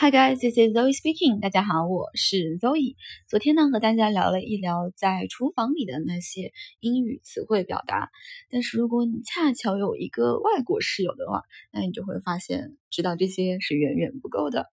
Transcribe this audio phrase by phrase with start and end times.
[0.00, 1.40] Hi guys, this is Zoe speaking.
[1.40, 2.94] 大家好，我是 Zoe。
[3.26, 8.08] 昨天呢，和大家聊了一聊在厨房里的那些英语词汇表达。
[8.48, 11.42] 但是如果你恰巧有一个外国室友的话，
[11.72, 14.66] 那你就会发现，知道这些是远远不够的。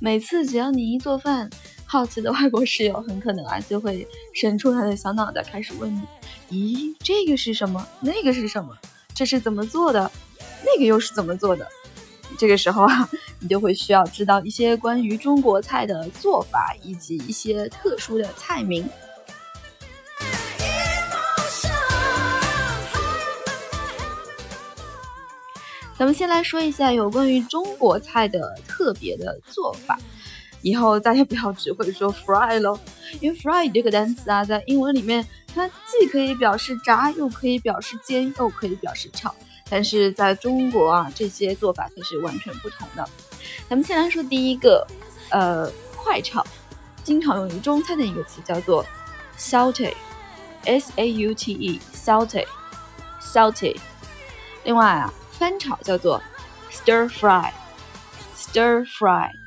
[0.00, 1.50] 每次只要你一做饭，
[1.92, 6.00] 好奇的外国室友很可能啊就会伸出他的小脑袋，开始问你。
[6.48, 7.84] 咦，这个是什么？
[8.00, 8.78] 那个是什么？
[9.12, 10.08] 这是怎么做的？
[10.64, 11.66] 那个又是怎么做的？
[12.38, 18.88] 这个时候啊，你就会需要知道一些关于中国菜的做法，以及一些特殊的菜名。
[25.98, 29.98] 咱们先来说一下有关于中国菜的特别的做法。
[30.62, 32.78] 以后再也不要只会说 fry 喽，
[33.20, 39.34] 因为 fry 这个单词啊，在英文里面它既可以表示炸，又可以表示煎，又可以表示炒。
[39.68, 43.08] 但是在中国啊，这些做法可是完全不同的。
[43.68, 44.86] 咱们先来说第一个，
[45.30, 46.44] 呃，快炒，
[47.02, 48.84] 经常用于中餐的一个词叫做
[49.38, 53.76] saute，s a u t e，saute，saute。
[54.64, 56.20] 另外啊，翻炒叫做
[56.70, 59.39] stir fry，stir fry。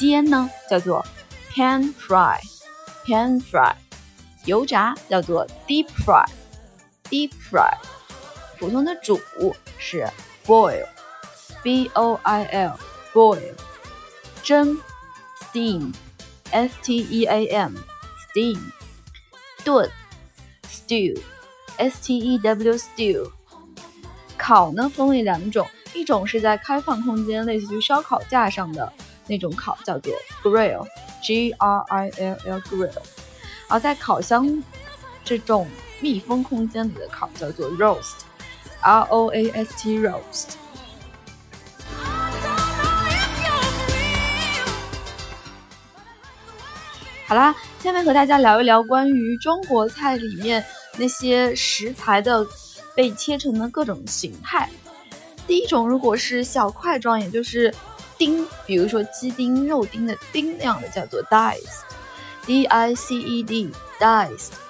[0.00, 1.04] 煎呢叫做
[1.52, 3.74] pan fry，pan fry，
[4.46, 7.70] 油炸叫做 deep fry，deep fry，
[8.58, 9.20] 普通的煮
[9.76, 10.08] 是
[10.46, 12.78] boil，b o i l
[13.12, 13.52] boil，
[14.42, 14.80] 蒸
[15.38, 18.58] steam，s t e a m，steam，
[19.62, 19.90] 炖
[20.66, 23.30] stew，s t e w stew，
[24.38, 28.90] 烤呢分为两种，一种是在开放空间，类似于烧烤架上的。
[29.30, 32.90] 那种烤叫做 grill，g r i l l grill，
[33.68, 34.60] 而在烤箱
[35.24, 35.68] 这种
[36.00, 40.56] 密封空间里的烤叫做 roast，r o a s t roast。
[47.24, 50.64] 好啦，下面和大家聊一聊关于中国菜里面
[50.96, 52.44] 那些食材的
[52.96, 54.68] 被切成的各种形态。
[55.46, 57.72] 第一种，如果是小块状，也就是
[58.20, 64.60] 丁，比如说鸡丁、肉丁的丁那样的叫做 diced，d i c e d，diced，diced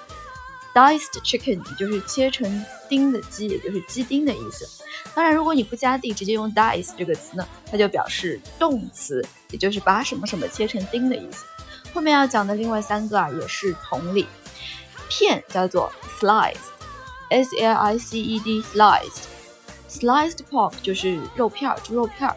[1.21, 4.65] chicken 就是切成丁的鸡，也就是鸡丁的意思。
[5.13, 11.43] 当然，如果你不加 d，直接用 dice 这个词呢，它就表示动词，也就是把什么什么切成丁的意思。
[11.93, 14.25] 后面要讲的另外三个啊，也是同理。
[15.09, 15.91] 片叫做
[16.21, 22.33] sliced，s l i c e d，sliced，sliced pork 就是肉片儿，猪肉片儿。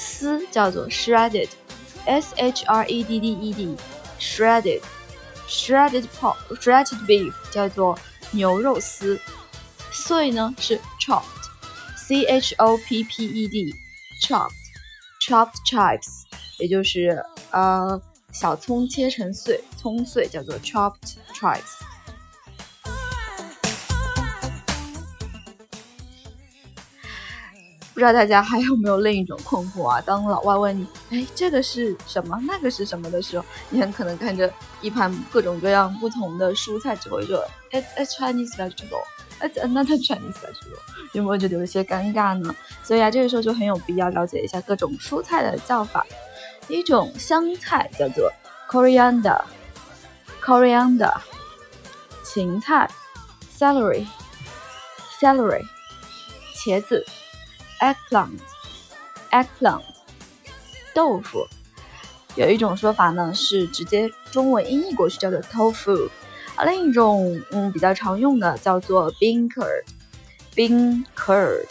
[0.00, 7.98] 丝叫做 shredded，s h r e d d e d，shredded，shredded pork，shredded beef 叫做
[8.32, 9.20] 牛肉丝。
[9.92, 16.22] 碎呢是 chopped，c h o p p e d，chopped，chopped chives，
[16.58, 18.00] 也就是呃
[18.32, 21.82] 小葱切成碎，葱碎叫做 chopped chives。
[27.92, 30.00] 不知道大家还有没有另一种困惑啊？
[30.00, 32.38] 当老外问你，哎，这个是什么？
[32.46, 39.02] 那个是什么的时候，你很可能看着一盘各种各样不同的蔬菜，只会说 It's a Chinese vegetable.
[39.40, 40.78] It's another Chinese vegetable.
[41.12, 42.54] 有没有觉得有些尴尬呢？
[42.84, 46.06] 所以啊，这个时候就很有必要了解一下各种蔬菜的叫法。
[46.68, 48.30] 一种香菜叫做
[48.68, 51.12] coriander，coriander。
[52.22, 52.88] 芹菜
[53.58, 55.64] celery，celery。
[56.54, 57.04] 茄子。
[57.80, 59.82] eggplant，eggplant，
[60.94, 61.46] 豆腐，
[62.36, 66.08] 有一种说法呢是直接中文音译过去叫做 tofu，
[66.56, 71.66] 而另一种嗯比较常用的叫做 bean curd，bean curd，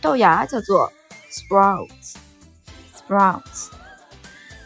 [0.00, 0.90] 豆芽叫做
[1.30, 3.68] sprouts，sprouts，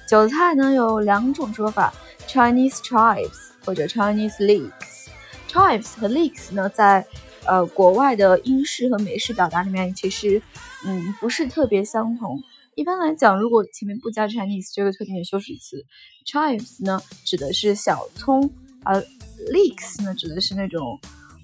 [0.08, 1.92] 韭菜呢有两种说法
[2.28, 7.04] ，Chinese chives 或者 Chinese leeks，chives 和 leeks 呢在
[7.46, 10.42] 呃，国外的英式和美式表达里面其实，
[10.84, 12.42] 嗯，不是特别相同。
[12.74, 15.84] 一般来讲，如果前面不加 Chinese 这个特定的修饰词
[16.26, 18.50] ，chives 呢指的是小葱，
[18.84, 19.00] 而
[19.50, 20.98] leeks 呢指的是那种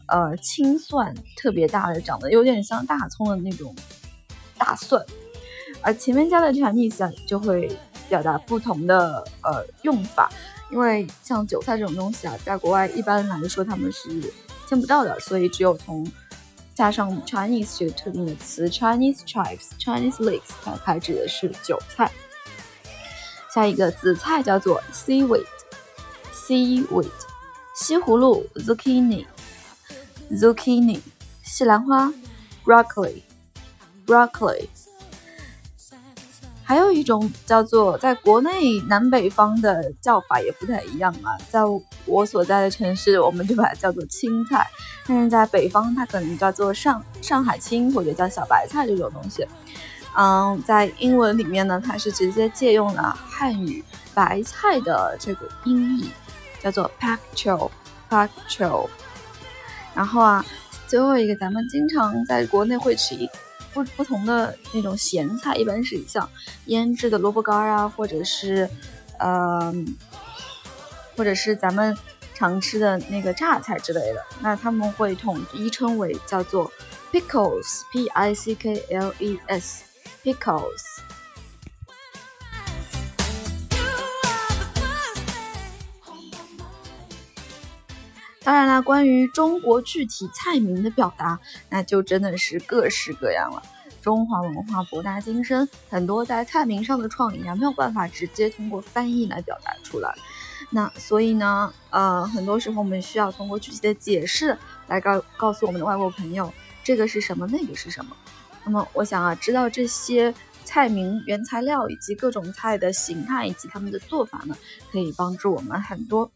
[0.09, 3.75] 呃青蒜，特别大的，长得有点像大葱的那种
[4.59, 5.03] 大蒜。
[5.81, 7.75] 而前面加的 Chinese 就会
[8.09, 10.31] 表达不同的呃用法，
[10.71, 14.33] 因为像韭菜这种东西啊，在国外一般来说他们是。
[14.67, 16.11] 见不到的，所以只有从
[16.75, 22.11] 加上 Chinese 这个特定的词 Chinese chives、Chinese leeks，它才指的是韭菜。
[23.53, 27.11] 下一个紫菜叫做 seaweed，seaweed，
[27.75, 29.27] 西葫芦 zucchini。
[30.31, 31.01] zucchini
[31.43, 32.11] 西兰花
[32.65, 33.23] ，broccoli
[34.07, 34.69] broccoli。
[36.73, 41.37] 还有一种叫做，在国内南北方的叫法也不太一样啊。
[41.51, 41.61] 在
[42.07, 44.67] 我所在的城市，我们就把它叫做青菜，
[45.07, 49.47] 但是在北方，它可能叫做上上海青或者叫小白菜这种东西。
[50.17, 53.85] 嗯，在英文里面呢，它是直接借用了汉语
[54.15, 56.09] 白菜的这个音译，
[56.63, 57.71] 叫做 pak c h o
[58.09, 58.89] p a k c h o。
[59.95, 60.43] 然后啊，
[60.89, 63.29] 最后一个，咱们经常在国内会吃一。
[63.73, 66.29] 不不同的那种咸菜，一般是像
[66.67, 68.69] 腌制的萝卜干啊，或者是，
[69.19, 69.73] 呃，
[71.17, 71.97] 或者是咱们
[72.35, 74.25] 常吃的那个榨菜之类的。
[74.41, 76.71] 那他们会统一称为叫做
[77.13, 81.03] pickles，p i c k l e s，pickles。
[88.45, 93.63] 当然啦，关于中国具体菜名的表达，那就真的是各式各样了。
[94.01, 100.13] 中华文化博大精深，很多在菜名上的创意啊，没有办法直接通过翻译来表达出来。
[100.71, 104.59] 那所以呢，呃，很多时候我们需要通过具体的解释
[104.89, 106.53] 来告告诉我们的外国朋友，
[106.83, 108.17] 这个是什么，那个是什么。
[108.65, 114.57] 那么我想啊，知道这些菜名、原材料以及各种菜的形态以及他们的做法呢，
[114.91, 116.31] 可以帮助我们很多。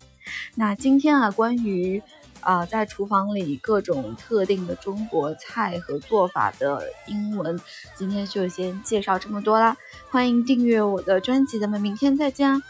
[0.54, 2.02] 那今天啊，关于
[2.40, 7.58] 啊在厨房里各种特定的中国菜和做法的英文，
[7.96, 9.76] 今天就先介绍这么多啦。
[10.10, 12.62] 欢迎订阅我的专辑，咱们明天再见。